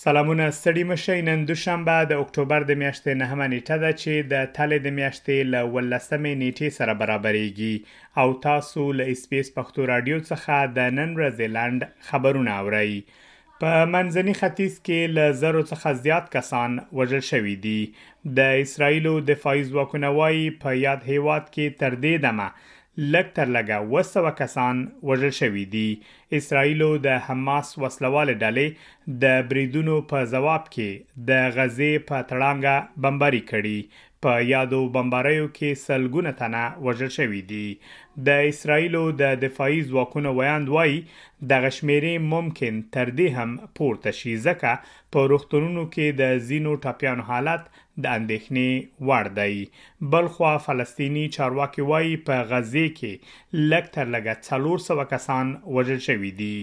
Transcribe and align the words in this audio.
سلامونه 0.00 0.44
ستړي 0.56 0.82
مشي 0.88 1.14
نن 1.28 1.40
دوشنبه 1.48 1.94
د 2.10 2.18
اکتوبر 2.24 2.66
د 2.66 2.74
میاشتې 2.82 3.16
نهمه 3.22 3.46
نیټه 3.54 3.78
ده 3.84 3.96
چې 4.00 4.28
د 4.32 4.44
تلې 4.58 4.78
د 4.84 4.92
میاشتې 4.98 5.48
ل 5.54 5.70
ولسمې 5.72 6.34
نیټې 6.42 6.68
سره 6.78 6.94
برابرېږي 7.00 8.20
او 8.22 8.26
تاسو 8.44 8.84
له 9.00 9.14
اسپیس 9.16 9.50
پښتو 9.58 9.88
رادیو 9.92 10.20
څخه 10.28 10.70
د 10.76 10.94
نن 11.00 11.16
ورځې 11.18 11.54
لاند 11.56 11.88
خبرونه 12.12 12.54
اورئ 12.60 12.94
په 13.64 13.74
منځني 13.96 14.36
ختیځ 14.42 14.78
کې 14.86 15.12
ل 15.18 15.36
زرو 15.42 15.66
څخه 15.72 15.94
زیات 16.06 16.32
کسان 16.38 16.78
وژل 17.02 17.26
شوي 17.32 17.56
دي 17.68 17.76
د 18.40 18.56
اسرایلو 18.62 19.16
دفاعي 19.34 19.68
ځواکونه 19.72 20.16
وايي 20.22 20.48
په 20.66 20.80
یاد 20.86 21.06
هیواد 21.14 21.54
کې 21.54 21.80
تر 21.82 22.00
دې 22.02 22.28
دمه 22.28 22.50
لک 23.14 23.28
تر 23.34 23.50
لګه 23.54 23.90
وسو 23.90 24.30
کسان 24.38 24.78
وژل 25.08 25.34
شوي 25.34 25.60
دي 25.74 25.88
اسرایلو 26.38 26.86
د 27.02 27.18
حماس 27.26 27.68
وسلواله 27.82 28.32
ډلې 28.38 28.97
د 29.22 29.26
بریدونو 29.50 29.92
په 30.10 30.24
جواب 30.32 30.64
کې 30.72 30.90
د 31.28 31.30
غزې 31.58 31.92
په 32.08 32.16
تړانګه 32.30 32.76
بمباری 33.04 33.40
کړي 33.50 33.78
په 34.26 34.32
یادو 34.48 34.80
بمباریو 34.96 35.44
کې 35.56 35.78
سلګونه 35.82 36.32
تنه 36.40 36.62
وژل 36.86 37.10
شوې 37.16 37.40
دي 37.52 37.68
د 38.28 38.42
اسرایلو 38.48 39.02
د 39.20 39.38
دفاعي 39.44 39.78
ځواکونو 39.92 40.32
ویاند 40.40 40.72
وای 40.74 40.92
د 41.52 41.64
غشمیرې 41.64 42.16
ممکن 42.34 42.82
تر 42.98 43.12
دې 43.20 43.28
هم 43.38 43.56
پورته 43.80 44.12
شي 44.20 44.34
ځکه 44.46 44.72
په 45.16 45.24
روختونونو 45.32 45.84
کې 45.94 46.18
د 46.20 46.42
زینو 46.50 46.74
ټاپیان 46.86 47.22
حالت 47.30 47.62
د 47.76 48.10
اندېښنې 48.18 49.06
وړ 49.10 49.32
دی 49.38 50.10
بلخوا 50.16 50.52
فلسطینی 50.66 51.24
چارواکي 51.38 51.88
وای 51.92 52.12
په 52.28 52.36
غزې 52.50 52.96
کې 52.98 53.64
لکټر 53.72 54.14
لګا 54.16 54.36
څلور 54.50 54.84
سو 54.90 55.00
کسان 55.16 55.56
وژل 55.78 55.98
شوې 56.08 56.32
دي 56.42 56.56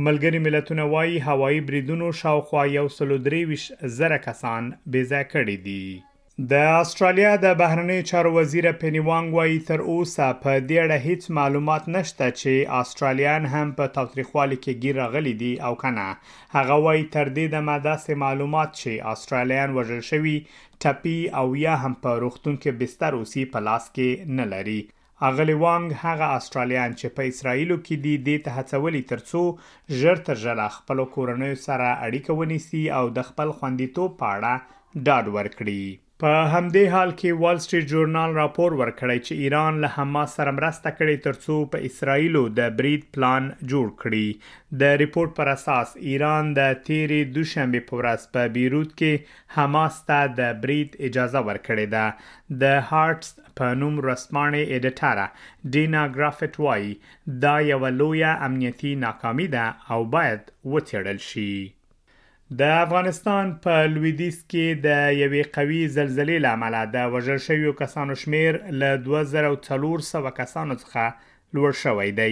ملګری 0.00 0.38
ملتونه 0.42 0.84
وایي 0.92 1.18
هوایی 1.26 1.60
بریدونو 1.68 2.06
شاوخوا 2.20 2.60
یو 2.74 2.84
سلو 2.98 3.16
درې 3.24 3.88
زره 3.96 4.18
کسان 4.26 4.68
بې 4.92 5.02
ځای 5.10 5.24
کړي 5.32 5.56
دي 5.66 6.52
د 6.52 6.70
استرالیا 6.76 7.32
د 7.42 7.52
بهرنی 7.58 7.98
چارو 8.10 8.30
وزیر 8.36 8.68
پینی 8.82 9.02
وانګ 9.08 9.36
وایي 9.38 9.58
تر 9.70 9.80
اوسه 9.90 10.28
په 10.44 10.52
دې 10.68 10.76
اړه 10.84 10.98
هیڅ 11.08 11.34
معلومات 11.40 11.90
نشته 11.96 12.28
چې 12.38 12.72
استرالیان 12.80 13.50
هم 13.56 13.74
په 13.82 13.92
تاریخوالي 13.98 14.58
کې 14.62 14.80
ګیر 14.86 15.02
غلي 15.16 15.34
دي 15.42 15.52
او 15.66 15.74
کنه 15.84 16.08
هغه 16.56 16.80
وایي 16.86 17.06
تر 17.18 17.32
دې 17.36 17.46
د 17.56 17.68
ماده 17.68 18.18
معلومات 18.24 18.70
چې 18.80 19.12
استرالیان 19.12 19.76
وژل 19.78 20.02
شوی 20.12 20.34
ټپي 20.82 21.18
او 21.42 21.46
یا 21.66 21.76
هم 21.86 22.00
په 22.02 22.18
روغتون 22.26 22.56
کې 22.62 22.78
بستر 22.82 23.20
اوسې 23.20 23.52
په 23.52 23.68
لاس 23.70 23.92
کې 23.96 24.36
نه 24.40 24.48
لري 24.56 24.80
اغلی 25.26 25.54
وانګ 25.58 25.92
هغه 26.02 26.28
استرالیان 26.36 26.94
چې 27.00 27.16
په 27.18 27.32
اسرایلو 27.32 27.74
کې 27.80 28.00
دي 28.06 28.14
د 28.28 28.40
تهڅولې 28.46 29.02
ترڅو 29.10 29.98
ژر 29.98 30.22
تر 30.28 30.38
ژره 30.44 30.64
خپل 30.76 31.02
کورنۍ 31.16 31.58
سره 31.66 31.90
اړیکه 31.90 32.38
ونیسي 32.40 32.80
او 33.00 33.02
د 33.18 33.26
خپل 33.28 33.52
خوندیتوب 33.60 34.16
په 34.22 34.38
اړه 34.38 35.04
ډاډ 35.08 35.34
ورکړي 35.36 36.00
په 36.22 36.40
همدې 36.54 36.90
حال 36.94 37.12
کې 37.20 37.44
وال 37.44 37.60
سټریټ 37.66 37.92
جرنال 37.92 38.34
راپور 38.40 38.76
ورکړی 38.80 39.22
چې 39.28 39.46
ایران 39.46 39.78
له 39.84 39.92
حماس 39.98 40.34
سره 40.40 40.54
مرسته 40.58 40.92
کړې 40.98 41.24
ترڅو 41.28 41.56
په 41.74 41.88
اسرایلو 41.90 42.42
د 42.58 42.74
بریډ 42.80 43.08
پلان 43.18 43.48
جوړ 43.74 43.86
کړي 44.02 44.82
د 44.82 45.00
ریپورت 45.04 45.34
پر 45.38 45.52
اساس 45.54 45.94
ایران 46.12 46.52
د 46.60 46.72
تیرې 46.72 47.38
دوشنبه 47.38 47.86
په 47.90 48.02
ورځ 48.02 48.34
په 48.36 48.50
بیروت 48.58 48.92
کې 49.02 49.38
حماس 49.60 50.02
ته 50.10 50.30
د 50.42 50.60
بریډ 50.66 51.00
اجازه 51.10 51.46
ورکړې 51.48 51.96
ده 51.96 52.62
د 52.66 52.84
هارتس 52.92 53.41
په 53.58 53.66
نوم 53.80 53.94
رسمانه 54.10 54.60
اډیټره 54.76 55.26
ډینا 55.74 56.02
ګرافټ 56.16 56.54
وایي 56.64 56.92
دا 57.44 57.54
یو 57.72 57.82
لوی 58.00 58.24
امنیتی 58.46 58.92
ناکامي 59.06 59.48
ده 59.56 59.66
او 59.92 60.00
باید 60.14 60.42
وڅېړل 60.72 61.20
شي 61.30 61.52
د 62.60 62.62
افغانستان 62.84 63.46
په 63.66 63.74
لویدیز 63.94 64.38
کې 64.50 64.66
د 64.86 64.88
یوې 65.22 65.42
قوي 65.56 65.82
زلزلې 65.98 66.38
لامل 66.46 66.74
د 66.94 66.96
وژل 67.14 67.38
شویو 67.48 67.72
کسانو 67.82 68.14
شمیر 68.22 68.52
له 68.80 68.88
2400 69.06 70.32
کسانو 70.40 70.74
څخه 70.82 71.04
لوړ 71.56 71.72
شوی 71.84 72.10
دی 72.18 72.28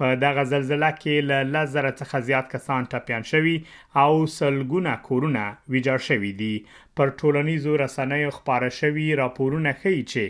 په 0.00 0.06
دغه 0.24 0.42
زلزلہ 0.52 0.90
کې 1.00 1.16
له 1.30 1.38
لزر 1.56 1.84
څخه 2.00 2.16
زیات 2.28 2.46
کسان 2.54 2.86
ټپيان 2.94 3.22
شوي 3.32 3.54
او 4.02 4.12
سلګونه 4.38 4.92
کورونه 5.08 5.44
ویجاړ 5.72 6.00
شوي 6.08 6.32
دي 6.40 6.54
پر 7.00 7.08
ټولنیزو 7.20 7.72
رسنیو 7.84 8.32
خبره 8.38 8.70
شوي 8.80 9.06
راپورونه 9.22 9.70
ښیي 9.82 10.02
چې 10.12 10.24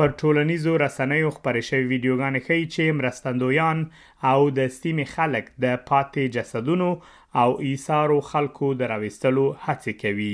پر 0.00 0.12
ټولنیزو 0.20 0.72
رسنیو 0.82 1.30
خبرې 1.32 1.62
شوی 1.68 1.82
ویډیوګانې 1.88 2.40
ښیي 2.44 2.68
چې 2.74 2.94
مرستندویان 2.98 3.78
او 4.30 4.38
د 4.58 4.70
سیمې 4.76 5.04
خلک 5.16 5.50
د 5.64 5.82
پاتې 5.90 6.32
جسدونو 6.36 6.86
او 7.40 7.48
ایثارو 7.66 8.16
خلکو 8.30 8.70
دراويستلو 8.82 9.44
هڅه 9.64 9.94
کوي 10.04 10.30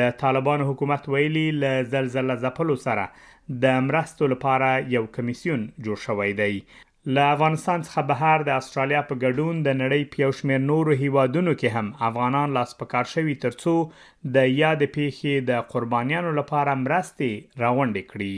د 0.00 0.12
طالبان 0.22 0.64
حکومت 0.70 1.10
ویلي 1.14 1.44
ل 1.64 1.90
زلزلې 1.94 2.38
زپلو 2.46 2.76
سره 2.86 3.08
د 3.66 3.82
مرستو 3.88 4.30
لپاره 4.34 4.70
یو 4.94 5.04
کمیسیون 5.18 5.66
جوړ 5.88 6.04
شوی 6.04 6.30
دی 6.40 6.56
له 7.14 7.26
افغانستان 7.34 7.84
څخه 7.88 8.06
بهر 8.14 8.46
د 8.50 8.56
استرالیا 8.62 9.02
په 9.12 9.20
ګډون 9.24 9.62
د 9.66 9.76
نړۍ 9.82 10.10
پیوشمیر 10.16 10.62
نورو 10.70 10.98
هیوادونو 11.04 11.56
کې 11.60 11.78
هم 11.78 11.92
افغانان 12.12 12.54
لاس 12.60 12.78
پکار 12.84 13.12
شوي 13.18 13.38
ترڅو 13.48 13.76
د 14.38 14.50
یاد 14.62 14.88
پیخي 14.98 15.36
د 15.52 15.68
قربانیانو 15.76 16.36
لپاره 16.42 16.80
مرستې 16.86 17.62
راوندې 17.64 18.10
کړي 18.14 18.34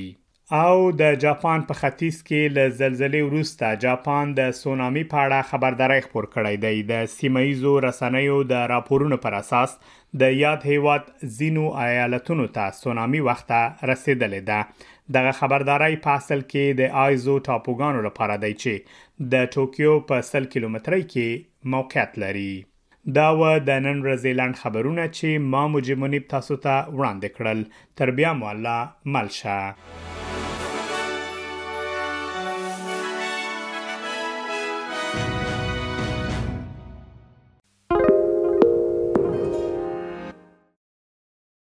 او 0.63 0.75
د 1.01 1.05
جاپان 1.25 1.61
په 1.69 1.75
ختیځ 1.81 2.17
کې 2.29 2.43
له 2.57 2.65
زلزلې 2.81 3.23
وروسته 3.29 3.79
جاپان 3.85 4.35
د 4.39 4.51
سونامي 4.63 5.03
په 5.13 5.19
اړه 5.25 5.49
خبرداري 5.51 5.97
خپور 6.07 6.29
کړې 6.35 6.57
ده 6.65 6.73
د 6.91 7.09
سیمایزو 7.15 7.73
رسنیو 7.87 8.37
د 8.53 8.67
راپورونو 8.75 9.19
پر 9.25 9.37
اساس 9.39 9.75
د 10.23 10.35
یاد 10.43 10.67
هیواد 10.73 11.09
زینو 11.39 11.65
ایالتونو 11.87 12.47
ته 12.59 12.67
سونامي 12.83 13.23
وخته 13.31 13.59
رسیدلې 13.93 14.45
ده 14.51 14.93
دغه 15.19 15.33
خبرداري 15.41 15.99
په 16.07 16.15
اصل 16.21 16.47
کې 16.51 16.79
د 16.83 16.95
آیزو 17.07 17.37
ټاپوګانو 17.49 18.07
لپاره 18.09 18.39
دی 18.47 18.53
چې 18.63 19.35
د 19.35 19.51
ټوکیو 19.57 19.99
په 20.13 20.23
100 20.29 20.49
کیلومترۍ 20.55 21.03
کې 21.15 21.75
موقعیت 21.77 22.19
لري 22.27 22.51
دا 23.21 23.29
و 23.39 23.41
د 23.43 23.85
نن 23.87 23.99
ورځې 24.05 24.41
لاند 24.43 24.63
خبرونه 24.63 25.11
چې 25.17 25.53
ما 25.57 25.67
مجمنیب 25.77 26.33
تاسو 26.37 26.57
ته 26.57 26.81
وړاندې 26.97 27.39
کړل 27.39 27.65
تر 28.03 28.19
بیا 28.23 28.35
مو 28.43 28.53
الله 28.57 28.85
ملشه 29.19 29.63